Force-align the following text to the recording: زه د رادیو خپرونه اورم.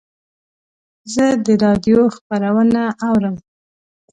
زه 1.13 1.25
د 1.45 1.47
رادیو 1.63 1.99
خپرونه 2.15 2.81
اورم. 3.07 3.35